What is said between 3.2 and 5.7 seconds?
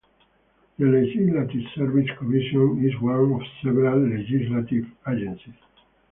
of several legislative agencies.